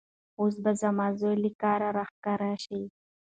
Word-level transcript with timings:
اوس 0.39 0.55
به 0.63 0.71
زما 0.81 1.07
زوی 1.19 1.35
له 1.43 1.49
کاره 1.61 1.89
راښکاره 1.97 2.51
شي. 2.63 2.81